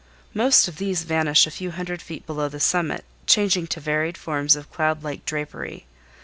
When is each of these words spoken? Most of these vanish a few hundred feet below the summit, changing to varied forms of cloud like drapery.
Most 0.33 0.67
of 0.67 0.77
these 0.77 1.03
vanish 1.03 1.45
a 1.45 1.51
few 1.51 1.69
hundred 1.69 2.01
feet 2.01 2.25
below 2.25 2.49
the 2.49 2.59
summit, 2.59 3.05
changing 3.27 3.67
to 3.67 3.79
varied 3.79 4.17
forms 4.17 4.55
of 4.55 4.71
cloud 4.71 5.03
like 5.03 5.25
drapery. 5.27 5.85